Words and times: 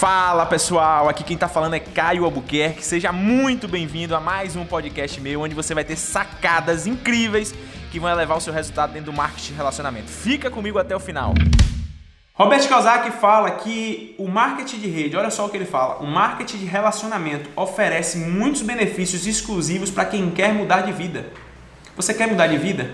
Fala 0.00 0.46
pessoal, 0.46 1.10
aqui 1.10 1.22
quem 1.22 1.36
tá 1.36 1.46
falando 1.46 1.74
é 1.74 1.78
Caio 1.78 2.24
Albuquerque. 2.24 2.82
Seja 2.82 3.12
muito 3.12 3.68
bem-vindo 3.68 4.16
a 4.16 4.18
mais 4.18 4.56
um 4.56 4.64
podcast 4.64 5.20
meu, 5.20 5.42
onde 5.42 5.54
você 5.54 5.74
vai 5.74 5.84
ter 5.84 5.94
sacadas 5.96 6.86
incríveis 6.86 7.54
que 7.92 8.00
vão 8.00 8.08
elevar 8.08 8.38
o 8.38 8.40
seu 8.40 8.50
resultado 8.50 8.94
dentro 8.94 9.12
do 9.12 9.14
marketing 9.14 9.48
de 9.48 9.58
relacionamento. 9.58 10.08
Fica 10.08 10.50
comigo 10.50 10.78
até 10.78 10.96
o 10.96 11.00
final. 11.00 11.34
Robert 12.32 12.66
Kiyosaki 12.66 13.10
fala 13.10 13.50
que 13.50 14.14
o 14.16 14.26
marketing 14.26 14.78
de 14.78 14.88
rede, 14.88 15.18
olha 15.18 15.30
só 15.30 15.44
o 15.44 15.50
que 15.50 15.58
ele 15.58 15.66
fala, 15.66 15.96
o 15.96 16.06
marketing 16.06 16.56
de 16.56 16.64
relacionamento 16.64 17.50
oferece 17.54 18.16
muitos 18.16 18.62
benefícios 18.62 19.26
exclusivos 19.26 19.90
para 19.90 20.06
quem 20.06 20.30
quer 20.30 20.54
mudar 20.54 20.80
de 20.80 20.92
vida. 20.92 21.26
Você 21.94 22.14
quer 22.14 22.26
mudar 22.26 22.46
de 22.46 22.56
vida? 22.56 22.90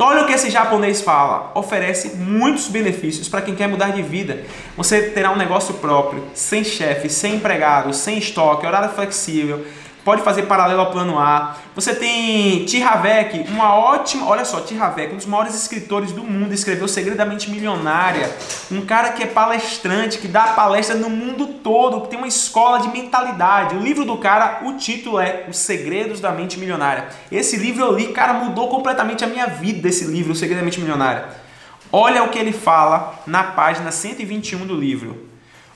Então 0.00 0.08
olha 0.08 0.22
o 0.22 0.26
que 0.26 0.32
esse 0.32 0.48
japonês 0.48 1.02
fala. 1.02 1.52
Oferece 1.54 2.16
muitos 2.16 2.68
benefícios 2.68 3.28
para 3.28 3.42
quem 3.42 3.54
quer 3.54 3.68
mudar 3.68 3.90
de 3.90 4.00
vida. 4.00 4.44
Você 4.74 5.10
terá 5.10 5.30
um 5.30 5.36
negócio 5.36 5.74
próprio, 5.74 6.24
sem 6.32 6.64
chefe, 6.64 7.10
sem 7.10 7.34
empregado, 7.34 7.92
sem 7.92 8.16
estoque, 8.16 8.66
horário 8.66 8.94
flexível, 8.94 9.62
pode 10.04 10.22
fazer 10.22 10.42
paralelo 10.42 10.80
ao 10.80 10.90
plano 10.90 11.18
A. 11.18 11.56
Você 11.74 11.94
tem 11.94 12.64
Tihavec, 12.64 13.46
uma 13.48 13.74
ótima, 13.74 14.26
olha 14.26 14.44
só, 14.44 14.60
Tihavec, 14.60 15.12
um 15.12 15.16
dos 15.16 15.26
maiores 15.26 15.54
escritores 15.54 16.12
do 16.12 16.22
mundo, 16.22 16.52
escreveu 16.52 16.88
Segredamente 16.88 17.50
Milionária, 17.50 18.30
um 18.70 18.80
cara 18.82 19.12
que 19.12 19.22
é 19.22 19.26
palestrante, 19.26 20.18
que 20.18 20.28
dá 20.28 20.48
palestra 20.48 20.96
no 20.96 21.10
mundo 21.10 21.46
todo, 21.62 22.02
que 22.02 22.08
tem 22.08 22.18
uma 22.18 22.28
escola 22.28 22.80
de 22.80 22.88
mentalidade. 22.88 23.76
O 23.76 23.80
livro 23.80 24.04
do 24.04 24.16
cara, 24.16 24.60
o 24.64 24.74
título 24.74 25.18
é 25.18 25.46
Os 25.48 25.56
Segredos 25.56 26.20
da 26.20 26.32
Mente 26.32 26.58
Milionária. 26.58 27.08
Esse 27.30 27.56
livro 27.56 27.84
eu 27.84 27.96
li, 27.96 28.08
cara, 28.08 28.32
mudou 28.32 28.68
completamente 28.68 29.24
a 29.24 29.26
minha 29.26 29.46
vida 29.46 29.88
esse 29.88 30.04
livro, 30.04 30.32
O 30.32 30.36
Segredamente 30.36 30.80
Milionária. 30.80 31.28
Olha 31.92 32.22
o 32.22 32.28
que 32.28 32.38
ele 32.38 32.52
fala 32.52 33.20
na 33.26 33.42
página 33.42 33.90
121 33.90 34.66
do 34.66 34.74
livro. 34.74 35.29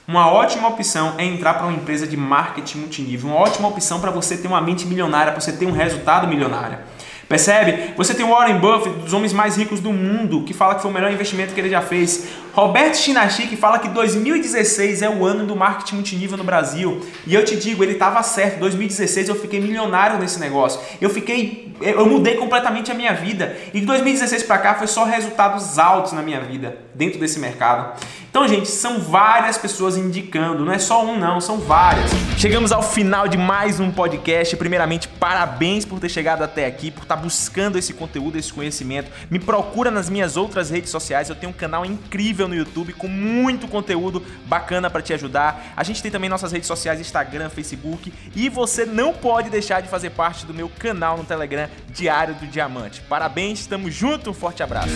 Uma 0.07 0.31
ótima 0.31 0.69
opção 0.69 1.15
é 1.17 1.25
entrar 1.25 1.55
para 1.55 1.67
uma 1.67 1.77
empresa 1.77 2.07
de 2.07 2.15
marketing 2.15 2.79
multinível. 2.79 3.31
Uma 3.31 3.39
ótima 3.39 3.69
opção 3.69 4.01
para 4.01 4.11
você 4.11 4.37
ter 4.37 4.47
uma 4.47 4.61
mente 4.61 4.87
milionária, 4.87 5.33
para 5.33 5.41
você 5.41 5.53
ter 5.53 5.65
um 5.65 5.73
resultado 5.73 6.29
milionário. 6.29 6.79
Percebe? 7.27 7.95
Você 7.97 8.13
tem 8.13 8.25
o 8.25 8.29
Warren 8.29 8.59
Buffett, 8.59 8.99
dos 8.99 9.15
homens 9.15 9.33
mais 9.33 9.57
ricos 9.57 9.81
do 9.81 9.91
mundo, 9.91 10.43
que 10.43 10.53
fala 10.53 10.75
que 10.75 10.83
foi 10.83 10.91
o 10.91 10.95
melhor 10.95 11.11
investimento 11.11 11.55
que 11.55 11.61
ele 11.61 11.71
já 11.71 11.81
fez. 11.81 12.29
Roberto 12.53 12.97
Chinachi, 12.97 13.47
que 13.47 13.57
fala 13.57 13.79
que 13.79 13.89
2016 13.89 15.01
é 15.01 15.09
o 15.09 15.25
ano 15.25 15.47
do 15.47 15.57
marketing 15.57 15.95
multinível 15.95 16.37
no 16.37 16.45
Brasil. 16.45 17.01
E 17.27 17.35
eu 17.35 17.43
te 17.43 17.57
digo, 17.57 17.83
ele 17.83 17.95
estava 17.95 18.23
certo. 18.23 18.61
2016 18.61 19.31
eu 19.31 19.35
fiquei 19.35 19.59
milionário 19.59 20.19
nesse 20.19 20.39
negócio. 20.39 20.79
Eu 21.01 21.09
fiquei, 21.09 21.73
eu 21.81 22.05
mudei 22.07 22.35
completamente 22.35 22.93
a 22.93 22.95
minha 22.95 23.15
vida. 23.15 23.57
E 23.73 23.81
de 23.81 23.87
2016 23.87 24.43
para 24.43 24.59
cá 24.59 24.75
foi 24.75 24.87
só 24.87 25.05
resultados 25.05 25.79
altos 25.79 26.13
na 26.13 26.21
minha 26.21 26.41
vida 26.41 26.77
dentro 26.95 27.19
desse 27.19 27.39
mercado. 27.39 27.99
Então, 28.35 28.49
gente, 28.49 28.67
são 28.67 28.99
várias 28.99 29.57
pessoas 29.57 29.97
indicando, 29.97 30.65
não 30.65 30.73
é 30.73 30.79
só 30.81 31.05
um 31.05 31.17
não, 31.17 31.41
são 31.41 31.61
várias. 31.61 32.11
Chegamos 32.37 32.73
ao 32.73 32.83
final 32.83 33.29
de 33.29 33.39
mais 33.39 33.79
um 33.79 33.93
podcast. 33.93 34.57
Primeiramente, 34.57 35.07
parabéns 35.07 35.85
por 35.85 36.01
ter 36.01 36.09
chegado 36.09 36.43
até 36.43 36.67
aqui, 36.67 36.91
por 36.91 37.05
estar 37.05 37.15
buscando 37.15 37.79
esse 37.79 37.95
conteúdo, 37.95 38.37
esse 38.37 38.53
conhecimento. 38.53 39.09
Me 39.31 39.39
procura 39.39 39.89
nas 39.89 40.11
minhas 40.11 40.37
outras 40.37 40.69
redes 40.69 40.91
sociais. 40.91 41.29
Eu 41.29 41.37
tenho 41.37 41.51
um 41.51 41.55
canal 41.55 41.87
incrível 41.87 42.49
no 42.49 42.57
YouTube 42.57 42.93
com 42.95 43.07
muito 43.07 43.69
conteúdo 43.69 44.21
bacana 44.47 44.91
para 44.91 45.01
te 45.01 45.13
ajudar. 45.13 45.73
A 45.77 45.85
gente 45.85 46.03
tem 46.03 46.11
também 46.11 46.29
nossas 46.29 46.51
redes 46.51 46.67
sociais, 46.67 46.99
Instagram, 46.99 47.49
Facebook, 47.51 48.13
e 48.35 48.49
você 48.49 48.85
não 48.85 49.13
pode 49.13 49.49
deixar 49.49 49.81
de 49.81 49.87
fazer 49.87 50.11
parte 50.11 50.45
do 50.45 50.53
meu 50.53 50.69
canal 50.69 51.17
no 51.17 51.23
Telegram 51.23 51.69
Diário 51.89 52.35
do 52.35 52.49
Diamante. 52.49 53.01
Parabéns, 53.03 53.61
estamos 53.61 53.95
juntos, 53.95 54.27
um 54.27 54.35
forte 54.35 54.61
abraço. 54.61 54.91